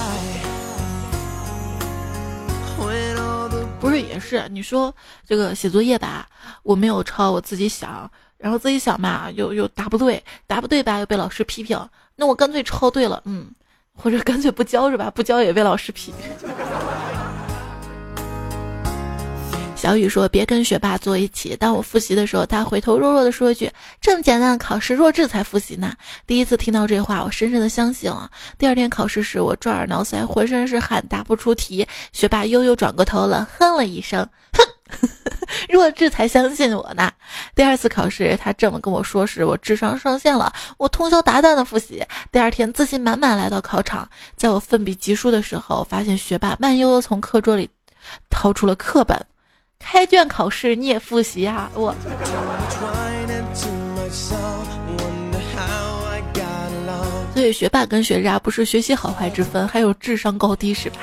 [3.81, 4.47] 不是也是？
[4.51, 4.95] 你说
[5.27, 6.29] 这个写作业吧，
[6.63, 11.89] 我没有抄，我自己想，然后自己想吧，又又答不对，答不对吧，又被老师批评。
[12.15, 13.47] 那我干脆抄对了，嗯，
[13.95, 15.09] 或者干脆不交是吧？
[15.09, 16.11] 不交也被老师批。
[16.11, 16.51] 评
[19.81, 23.67] 小雨说：“别跟学霸坐一起。”当我复习的时候，他回头弱弱的说一句
[23.99, 25.91] ：“这么简单的考试，弱智才复习呢。”
[26.27, 28.29] 第一次听到这话，我深深的相信了。
[28.59, 31.83] 第二天考试时，我抓耳挠腮，浑身是汗，答不出题。
[32.13, 35.09] 学霸悠悠转过头了，哼了一声：“哼，
[35.67, 37.11] 弱智才相信我呢。”
[37.55, 40.53] 第二次考试，他这么跟我说时，我智商上线了。
[40.77, 44.07] 我通宵达旦的复习，第二天自信满满来到考场。
[44.35, 47.67] 在我奋笔疾书的时候，发现学霸慢悠悠从课桌里
[48.29, 49.19] 掏出了课本。
[49.81, 51.69] 开卷考试你也复习啊？
[51.73, 51.93] 我。
[57.33, 60.97] 所以学霸跟学渣不是学习好坏之分，还有智商高低是吧？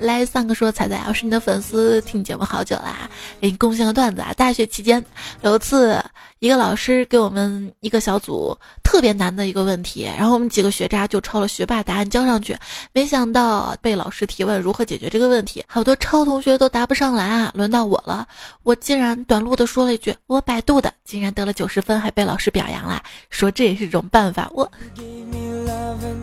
[0.00, 3.08] 来，三哥说彩彩，我是你的粉丝，听你节目好久啦，
[3.38, 4.32] 给你贡献个段子啊。
[4.34, 5.04] 大学期间
[5.42, 6.02] 有一次，
[6.38, 12.56] 一个老师给我们一个小组特别难的一个问题，然后我们几个学渣就抄了学霸答案交上去，
[12.94, 17.52] 没想到被老师提问如何解决这个问题，好多超同学都答不上来啊。
[17.54, 18.26] 轮到我了，
[18.62, 24.50] 我竟然短路的说了一句我百度的，竟然得了九十分，还被老师表扬了，说这也是一种办法。
[24.54, 24.70] 我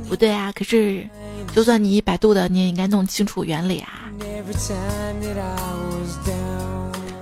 [0.08, 1.08] 不对啊，可是。
[1.56, 4.12] 就算你百度的，你也应该弄清楚原理啊。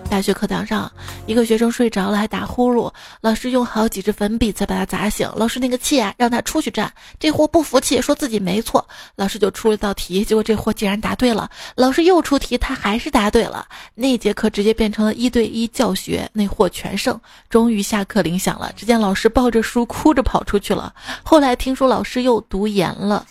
[0.09, 0.89] 大学课堂上，
[1.25, 5.29] 一个学生睡着了还打呼噜，老师用好几支粉笔才把他砸醒。
[5.35, 6.91] 老师那个气啊，让他出去站。
[7.19, 8.87] 这货不服气，说自己没错。
[9.15, 11.49] 老师就出了道题，结果这货竟然答对了。
[11.75, 13.67] 老师又出题，他还是答对了。
[13.93, 17.19] 那节课直接变成了一对一教学，那货全胜。
[17.49, 20.93] 终于下课铃响了，只见老师抱着书哭着跑出去了。
[21.23, 23.25] 后来听说老师又读研了。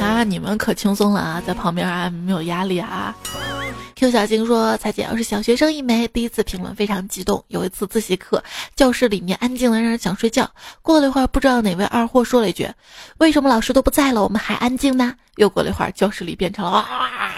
[0.00, 3.14] 啊，你们可轻松了啊，在旁边啊，没有压力啊。
[3.96, 7.42] Q 小星说：“彩姐，要是小学生一枚，第一次评论非常激动。
[7.48, 8.42] 有一次自习课，
[8.74, 10.48] 教室里面安静的让人想睡觉。
[10.82, 12.68] 过了一会儿，不知道哪位二货说了一句
[13.18, 17.32] ：‘为什么老师都不在了，我们还安静呢？’又过了一会儿，教室里变成了啊。”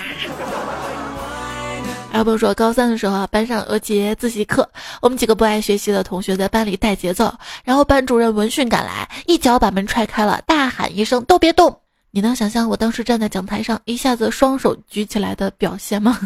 [2.11, 4.69] 还有朋友说，高三的时候，班上有节自习课，
[5.01, 11.81] 我们几个不爱学习的同学在班里带节奏，然后班主任闻讯赶来，一脚把门踹开了，大喊一声：“都别动！”
[12.19, 16.19] 你能想象我当时站在讲台上，一下子双手举起来的表现吗？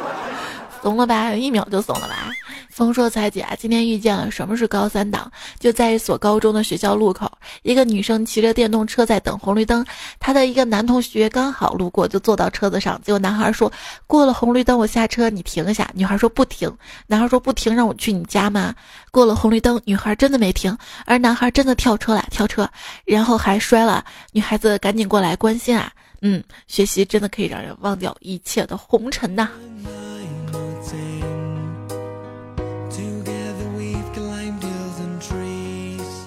[0.80, 2.30] 怂了吧，一秒就怂了吧。
[2.78, 5.28] 风说：“彩姐啊，今天遇见了什么是高三党？
[5.58, 7.28] 就在一所高中的学校路口，
[7.62, 9.84] 一个女生骑着电动车在等红绿灯，
[10.20, 13.00] 她的一个男同学刚好路过，就坐到车子上。
[13.02, 13.70] 结果男孩说：
[14.06, 15.90] 过了红绿灯我下车，你停一下。
[15.92, 16.72] 女孩说不停。
[17.08, 18.72] 男孩说不停，让我去你家吗？
[19.10, 22.70] 过了红绿灯，女孩真的没停，而男孩真的跳车了，跳车，
[23.04, 24.04] 然后还摔了。
[24.30, 25.90] 女孩子赶紧过来关心啊，
[26.22, 29.48] 嗯，学习真的可以让人忘掉一切的红尘呐。”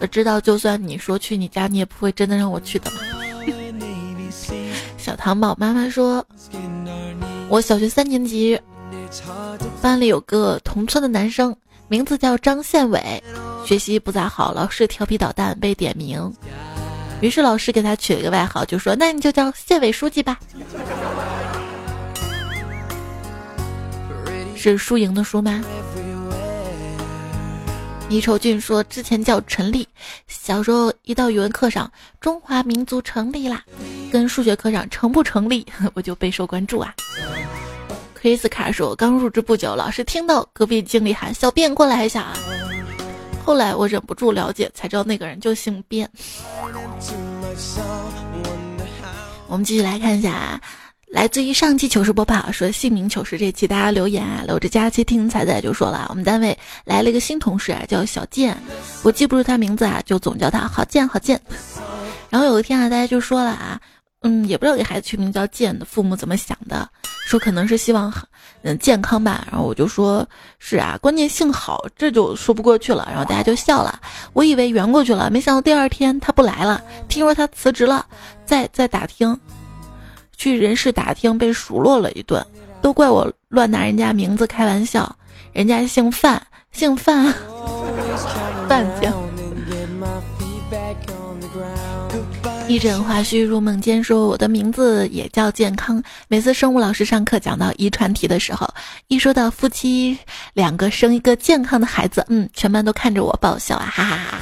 [0.01, 2.91] 我知道，就算你说去你家，你也不会真的让我去的。
[4.97, 6.25] 小糖宝妈妈说，
[7.49, 8.59] 我小学三年级，
[9.79, 11.55] 班里有个同村的男生，
[11.87, 13.23] 名字叫张宪伟，
[13.63, 16.33] 学习不咋好，老是调皮捣蛋，被点名。
[17.21, 20.39] 于是老师给他取了一个外号，就说：“那你就叫县委书记吧。”
[24.57, 25.63] 是输赢的输吗？
[28.11, 29.87] 倪愁俊说：“之前叫陈立，
[30.27, 33.63] 小时候一到语文课上，中华民族成立啦，
[34.11, 36.93] 跟数学课上成不成立， 我就备受关注啊。”
[38.21, 42.37] Chris 卡说：“刚入职不久，老是听到隔壁经理喊小便过来一下啊，
[43.45, 46.05] 后来我忍不住了解，才知道那个人就姓卞。”
[49.47, 50.59] 我们继续来看一下啊。
[51.11, 58.57] 来自于上期糗事播报说姓名糗事这期大家留言啊，留着假期听彩彩就说了，我们单位来了一个新同事啊，叫小健，
[59.03, 61.39] 我记不住他名字啊，就总叫他好健好健。
[62.29, 63.79] 然后有一天啊，大家就说了啊，
[64.21, 66.89] 嗯，也不知道给孩子取名叫健的父母怎么想的，
[67.27, 68.11] 说可能是希望
[68.61, 69.45] 嗯健康吧。
[69.51, 70.25] 然后我就说
[70.59, 73.05] 是啊，关键姓好，这就说不过去了。
[73.09, 73.99] 然后大家就笑了，
[74.31, 78.05] 我以为圆过去了，没想到第二天他不来了，听说他辞职了，
[78.45, 79.37] 在在打听。
[80.41, 82.43] 去人事打听，被数落了一顿，
[82.81, 85.15] 都怪我乱拿人家名字开玩笑。
[85.53, 87.31] 人家姓范，姓范，
[88.67, 89.13] 范家。
[92.67, 96.01] 一枕花絮入梦间，说我的名字也叫健康。
[96.27, 98.67] 每次生物老师上课讲到遗传题的时候，
[99.09, 100.17] 一说到夫妻
[100.55, 104.39] 两个生一个健康的孩子，嗯，全班都看着我爆笑啊，哈哈哈。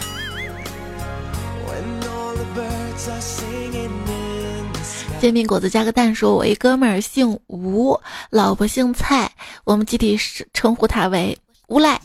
[5.20, 8.00] 煎饼果子加个蛋说：“我一哥们儿姓吴，
[8.30, 9.30] 老婆姓蔡，
[9.66, 12.00] 我们集体是称呼他为无赖。”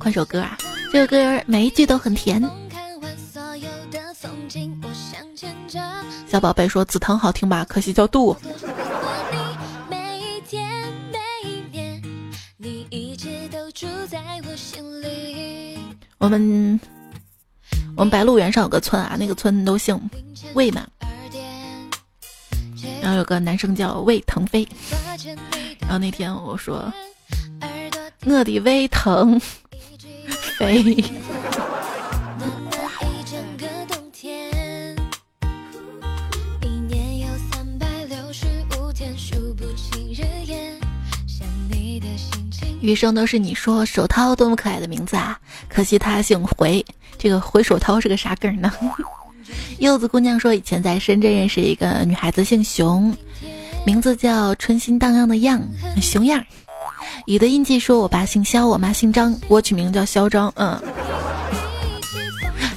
[0.00, 0.56] 换首歌啊，
[0.90, 2.42] 这个歌每一句都很甜。
[6.26, 7.66] 小宝贝说：“紫藤好听吧？
[7.68, 8.34] 可惜叫杜。”
[16.18, 16.80] 我们
[17.96, 19.98] 我们白鹿原上有个村啊，那个村都姓
[20.52, 20.86] 魏嘛。
[23.00, 24.68] 然后有个男生叫魏腾飞。
[25.80, 26.92] 然后那天我说
[28.26, 29.40] ：“我的胃疼
[30.58, 31.02] 飞。”
[42.82, 45.40] 余生都是你说手套多么可爱的名字啊！
[45.68, 46.84] 可惜他姓回，
[47.26, 48.72] 这个回手掏是个啥梗呢？
[49.78, 53.12] 柚子姑娘说以前在深圳认识一个女孩子，姓熊，
[53.84, 55.60] 名字叫春心荡漾的漾，
[56.00, 56.40] 熊样。
[57.26, 60.52] 雨的印记说我爸姓肖，我妈姓张，我取名叫嚣张。
[60.54, 60.80] 嗯。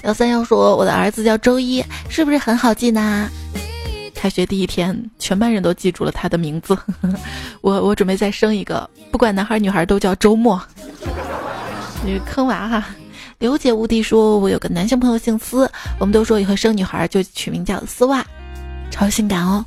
[0.01, 3.29] 幺三幺说我的儿子叫周一，是不是很好记呢？
[4.15, 6.75] 开学第一天，全班人都记住了他的名字。
[7.61, 10.59] 我我准备再生一个，不管男孩女孩都叫周末。
[12.03, 12.83] 你坑娃哈！
[13.39, 18.21] 刘姐无敌说，我有个男性朋友姓司，我们都说以后生女孩就取名叫丝袜，
[18.91, 19.65] 超性感哦。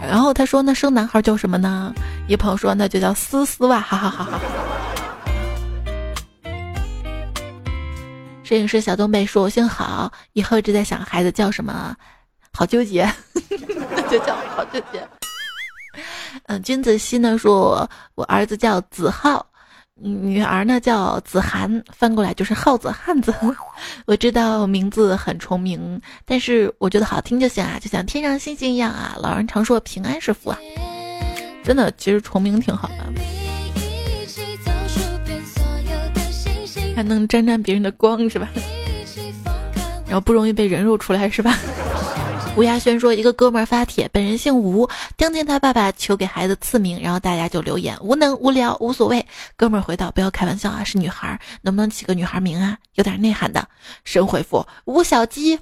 [0.00, 1.92] 然后他说，那生男孩叫什么呢？
[2.28, 4.40] 一朋友说，那就叫丝丝袜，哈哈哈哈。
[8.42, 11.94] 摄影师小东北说，我姓郝，以后一直在想孩子叫什么。
[12.52, 13.06] 好纠结，
[14.10, 15.06] 就叫好纠结。
[16.46, 19.44] 嗯，君子熙呢说，我儿子叫子浩，
[20.02, 23.34] 女儿呢叫子涵，翻过来就是耗子汉子。
[24.06, 29.14] 我知道名字很重名，但是我觉得好听就行啊，就像天上星星一样啊。
[29.20, 30.58] 老人常说平安是福啊，
[31.62, 32.94] 真的，其实重名挺好的，
[36.96, 38.48] 还能沾沾别人的光是吧？
[40.06, 41.56] 然后不容易被人肉出来是吧？
[42.60, 44.86] 吴亚轩说：“一个哥们儿发帖，本人姓吴，
[45.16, 49.26] 听见他爸爸求给孩子赐名，然后大家就留言：无能、无聊、无所谓。
[49.56, 52.76] 哥们儿回道：不要开玩笑啊，是女孩，能不能起个女孩名啊？
[52.96, 53.66] 有点内涵的。
[54.04, 55.58] 神回复：吴小鸡。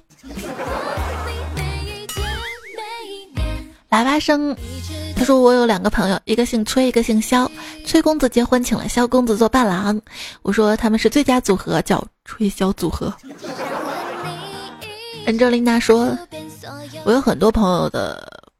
[3.89, 4.53] 喇叭声。
[5.15, 7.49] 他说我有两个朋友，一个姓崔，一个姓肖。
[7.85, 10.01] 崔公子结婚请了肖公子做伴郎，
[10.41, 13.13] 我说他们是最佳组合，叫吹箫组合。
[15.25, 16.13] 安哲琳娜说。”
[17.03, 18.51] 我有很多朋友的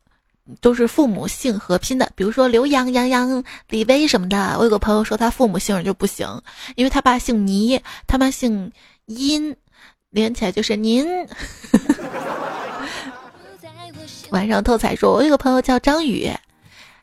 [0.61, 4.55] 都是父母姓合拼的，比如说刘洋、杨洋、李威什么的。
[4.57, 6.41] 我有个朋友说他父母姓就不行，
[6.75, 8.71] 因为他爸姓倪，他妈姓
[9.05, 9.55] 殷，
[10.09, 11.05] 连起来就是您。
[14.31, 16.31] 晚上偷彩说，我有个朋友叫张宇，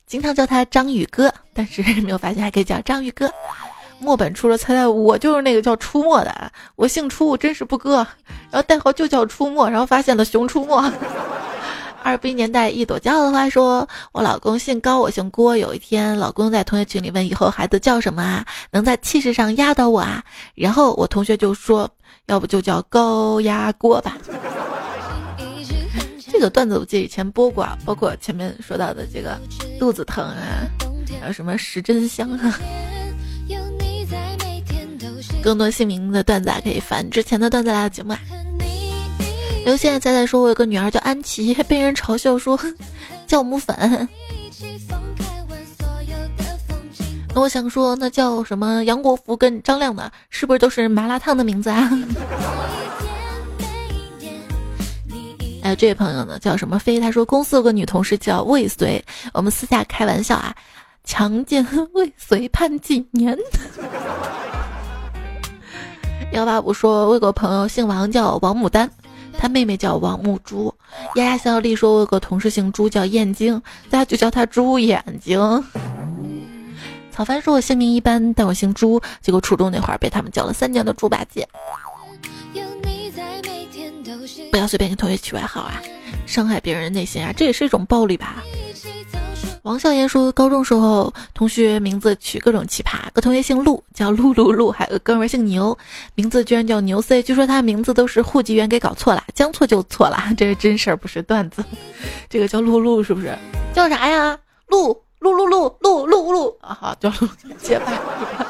[0.07, 3.29] 经常叫他张宇哥，但是没有发现还可以叫张宇哥。
[3.99, 8.07] 墨本出了猜猜，我就是那个叫出没的，我姓出，真是不哥，
[8.51, 10.93] 然后代号就叫出没，然后发现了熊出没。
[12.03, 15.57] 二逼年代一朵骄傲的话说，我老公姓高，我姓郭。
[15.57, 20.23] 有一天，老公在同学群里问以后孩子叫什么啊，能在气势上压倒我啊？
[20.55, 21.91] 然后我同学就说，
[22.27, 24.17] 要不就叫高压锅吧。
[26.31, 29.37] 这个段子我记得以前播过，啊包括前面说到的这个
[29.81, 30.69] 肚子疼啊，
[31.21, 32.57] 还有什么十针香啊。
[35.47, 38.19] 更多姓名的段子可以翻之前的段子来的节目啊。
[39.65, 42.59] 刘现在在说，我有个女儿叫安琪， 被人嘲笑说
[43.31, 44.09] 酵母粉。
[47.33, 51.89] 那我想说，那叫什么杨国福跟张亮的，是不是都是麻辣烫的名字啊？
[55.63, 56.99] 哎，这位朋友呢，叫什么飞？
[56.99, 59.01] 他说公司有个女同事叫未遂，
[59.33, 60.53] 我们私下开玩笑啊，
[61.05, 63.39] 强奸未遂判几年？
[66.37, 68.91] 幺八五说，我有个朋友姓王，叫王牡丹。
[69.39, 70.75] 他妹妹叫王木珠，
[71.15, 73.59] 丫丫小丽说：“我有个同事姓朱，叫燕京，
[73.89, 75.41] 大家就叫他猪眼睛。”
[77.11, 81.49] 草凡说：“我姓名一般，但我姓朱，结果初中那会儿被他们叫了三年的猪八戒。”
[84.53, 85.81] 不要随便给同学取外号啊，
[86.27, 88.45] 伤害别人的内心啊，这也是一种暴力吧。
[89.67, 95.77] 王笑言说，高中时候同学名字取各种奇葩，个同学姓陆，叫陆陆陆，还有个哥们姓牛，
[96.15, 101.65] 名字居然叫牛 C，据说他名字都是户籍员给搞错了，将错就错了，这是真事儿，不是段子。
[102.31, 103.37] 这个叫陆陆是不是？
[103.75, 104.39] 叫啥呀？
[104.69, 107.93] 陆陆陆陆陆陆陆啊，好叫陆结巴。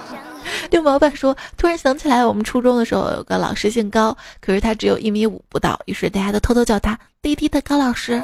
[0.70, 8.22] 六毛半说：“突然想起来，我们初中的时候有个老师姓高，可是他只有一米五不到，于是大家都偷偷叫他滴滴的高老师。”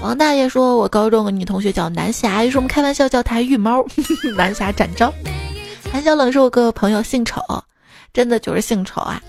[0.00, 3.84] 王大爷说：“我高中的女同学叫南霞，于是我们开玩笑叫她玉猫。
[4.36, 5.12] 南霞展昭。”
[5.92, 7.42] 韩小冷是我个朋友，姓丑，
[8.12, 9.20] 真的就是姓丑啊！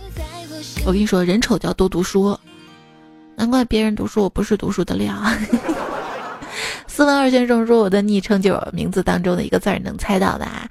[0.86, 2.38] 我跟你说，人丑就要多读书，
[3.36, 5.16] 难怪别人读书我不是读书的料。
[6.88, 10.70] 斯文二先生说：“我的昵称就是名字当中的一个字，能猜到的啊。”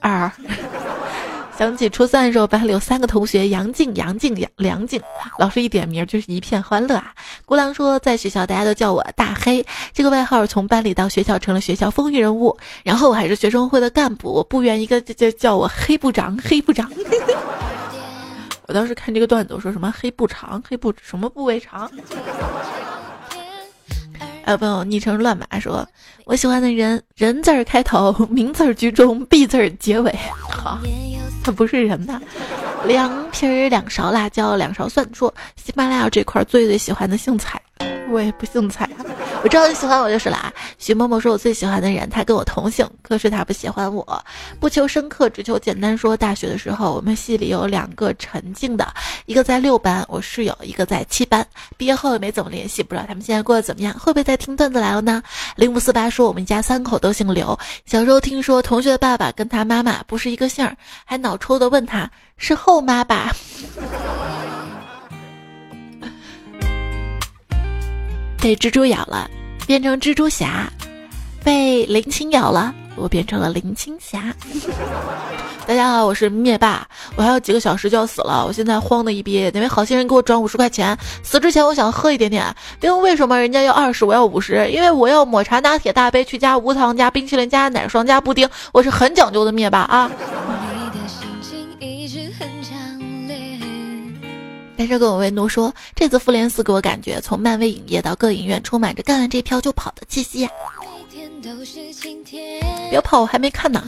[0.00, 0.30] 二。
[1.58, 5.02] 想起初三的时候，班里有三个同学，杨静、杨静、杨梁静，
[5.40, 7.12] 老师一点名就是一片欢乐啊。
[7.46, 12.56] 孤狼说，在学校大家都叫我大黑，这个外号从班里到学校成了学校风云人物。
[12.84, 16.88] 然后我还是学生会的干部，部员一个就就叫我黑部长，黑部长。
[18.68, 21.90] 我当时看这个段子，我说什么黑部长，黑部什么部位长。
[24.48, 25.86] 还有朋友昵称乱码说，
[26.24, 30.10] 我喜欢的人人字儿开头，名字儿居中，B 字儿结尾。
[30.40, 30.78] 好。
[31.44, 32.18] 他不是人呐，
[32.86, 35.06] 凉皮儿两勺辣椒，两勺蒜。
[35.12, 37.60] 说喜马拉雅这块最最喜欢的姓蔡，
[38.10, 38.88] 我也不姓蔡。
[39.44, 40.52] 我知道你喜欢我就是了啊。
[40.78, 44.24] 徐某某说我最喜欢的人，他跟我同姓，可是他不喜欢我。
[44.58, 45.96] 不求深刻，只求简单。
[45.96, 48.92] 说大学的时候，我们系里有两个陈静的，
[49.26, 51.46] 一个在六班，我室友一个在七班。
[51.76, 55.22] 毕业后也没怎么联系，不知道他们现在过得怎么样，会不会在听段子来了呢？
[55.54, 57.56] 零五四八说我们家三口都姓刘。
[57.86, 63.34] 小时候听说同学的爸爸跟他妈妈不是一个姓儿，还脑抽的问他是后妈吧。
[68.40, 69.28] 被蜘蛛咬了，
[69.66, 70.46] 变成蜘蛛侠；
[71.42, 74.32] 被林青咬了，我变成了林青霞。
[75.66, 76.86] 大家好，我是灭霸，
[77.16, 80.96] 我还有几个小时就要死了，我现在慌的一逼，哪位好心人给我转五十块钱？
[81.24, 82.46] 死之前我想喝一点点。
[82.78, 90.10] 别问为什么人家要二十，我要五十，因为我要抹茶拿铁大杯去加无糖加冰淇淋加奶霜加布丁，我是很讲究的灭霸啊。
[94.78, 100.48] 单身狗为奴说：“这次复联四给我感觉，从漫威影业到各影院，充满着干完这票就跑的气息呀。”
[102.88, 103.82] 别跑，我还没看呢。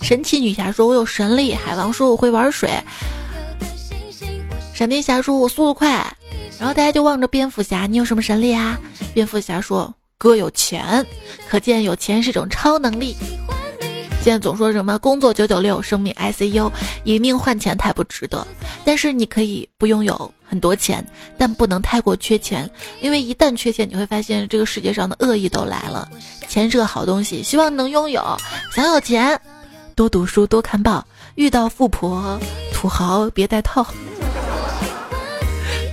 [0.00, 2.70] 神奇女侠说：“我有神力。”海王说：“我会玩水。”
[4.72, 5.88] 闪电侠说：“我速度快。”
[6.56, 8.78] 然后大家就望着蝙蝠侠：“你有什么神力啊？”
[9.12, 11.04] 蝙蝠侠说：“哥有钱。”
[11.50, 13.16] 可见有钱是一种超能力。
[14.28, 16.70] 现在总说什么工作九九六，生命 ICU，
[17.02, 18.46] 以命换钱太不值得。
[18.84, 21.02] 但是你可以不拥有很多钱，
[21.38, 22.70] 但不能太过缺钱，
[23.00, 26.06] 因为一旦缺钱，你会发现这个世界上的恶意都来了。
[26.46, 28.22] 钱是个好东西，希望能拥有。
[28.70, 29.40] 想有钱，
[29.94, 31.02] 多读书，多看报。
[31.36, 32.38] 遇到富婆、
[32.70, 33.82] 土豪别带套。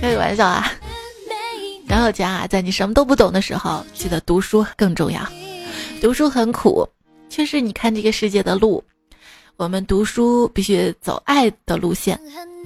[0.02, 0.70] 开个玩笑啊！
[1.88, 5.26] 想有钱啊，在你什么都不懂的时候，记得读书更重要。
[6.02, 6.86] 读书很苦。
[7.28, 8.82] 却是你看这个世界的路，
[9.56, 12.20] 我们读书必须走爱的路线，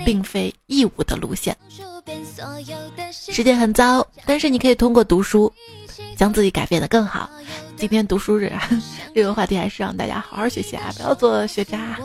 [0.04, 1.56] 并非义务的路线。
[3.10, 5.52] 世界很糟，但是你可以通过读书，
[6.16, 7.30] 将自己改变的更好。
[7.76, 8.52] 今天读书日，
[9.14, 11.98] 这个话题还是让大家好好学习啊，不要做学渣。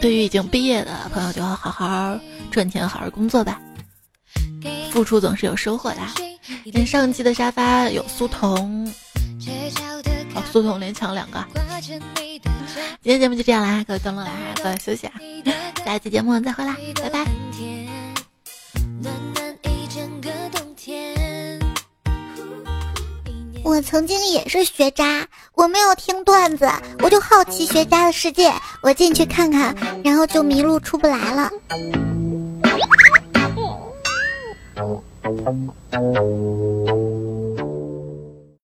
[0.00, 2.18] 对于已经毕业的朋友，就要好好
[2.50, 3.60] 赚钱，好好工作吧。
[4.90, 5.98] 付出总是有收获的。
[6.64, 8.86] 连上期的沙发有苏童，
[10.34, 11.44] 哦，苏童连抢两个。
[13.00, 14.30] 今天节目就这样啦，各位登录啦，
[14.62, 15.14] 各位休息啊，
[15.84, 17.26] 下期节目再会啦，拜拜。
[23.64, 26.66] 我曾经也是学渣，我没有听段子，
[27.00, 28.52] 我就好奇学渣的世界，
[28.82, 31.50] 我进去看看，然后就迷路出不来了。
[34.78, 35.02] Thank
[35.92, 37.17] you.